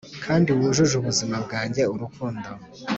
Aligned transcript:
kandi 0.25 0.49
wujuje 0.57 0.93
ubuzima 0.97 1.35
bwanjye 1.45 1.81
urukundo. 1.93 2.49